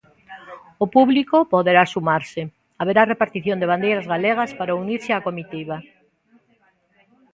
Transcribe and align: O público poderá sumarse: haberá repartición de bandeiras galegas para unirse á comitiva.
O 0.83 0.85
público 0.95 1.37
poderá 1.53 1.83
sumarse: 1.93 2.41
haberá 2.79 3.01
repartición 3.03 3.57
de 3.59 3.69
bandeiras 3.71 4.09
galegas 4.13 4.51
para 4.59 4.77
unirse 4.83 5.11
á 5.15 5.17
comitiva. 5.27 5.77